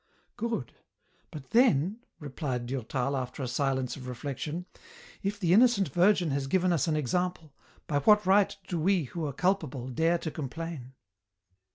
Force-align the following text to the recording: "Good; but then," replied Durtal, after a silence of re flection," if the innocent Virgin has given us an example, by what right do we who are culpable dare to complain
"Good; 0.35 0.73
but 1.29 1.51
then," 1.51 1.99
replied 2.19 2.65
Durtal, 2.65 3.15
after 3.15 3.43
a 3.43 3.47
silence 3.47 3.95
of 3.95 4.07
re 4.07 4.15
flection," 4.15 4.65
if 5.21 5.39
the 5.39 5.53
innocent 5.53 5.89
Virgin 5.89 6.31
has 6.31 6.47
given 6.47 6.73
us 6.73 6.87
an 6.87 6.95
example, 6.95 7.53
by 7.85 7.99
what 7.99 8.25
right 8.25 8.57
do 8.67 8.79
we 8.79 9.03
who 9.03 9.27
are 9.27 9.31
culpable 9.33 9.89
dare 9.89 10.17
to 10.17 10.31
complain 10.31 10.93